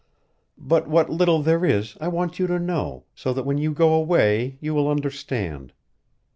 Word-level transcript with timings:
"But 0.57 0.87
what 0.87 1.11
little 1.11 1.43
there 1.43 1.63
is 1.63 1.95
I 2.01 2.07
want 2.07 2.39
you 2.39 2.47
to 2.47 2.57
know, 2.57 3.03
so 3.13 3.33
that 3.33 3.45
when 3.45 3.59
you 3.59 3.71
go 3.71 3.93
away 3.93 4.57
you 4.59 4.73
will 4.73 4.89
understand. 4.89 5.73